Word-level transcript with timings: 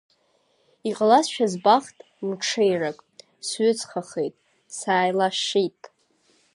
Иҟалазшәа 0.89 1.45
збахт 1.51 1.97
мҽеирак, 2.27 2.97
сҩыҵхахеит, 3.47 4.35
сааилашит. 4.77 5.79